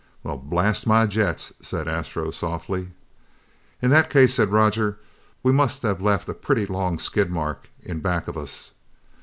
"Well, 0.23 0.37
blast 0.37 0.87
my 0.87 1.05
jets!" 1.05 1.53
said 1.61 1.87
Astro 1.87 2.31
softly. 2.31 2.87
"In 3.83 3.91
that 3.91 4.09
case," 4.09 4.33
said 4.33 4.49
Roger, 4.51 4.97
"we 5.43 5.51
must 5.53 5.83
have 5.83 6.01
left 6.01 6.27
a 6.27 6.33
pretty 6.33 6.65
long 6.65 6.97
skid 6.97 7.29
mark 7.29 7.69
in 7.83 7.99
back 7.99 8.27
of 8.27 8.35
us!" 8.35 8.71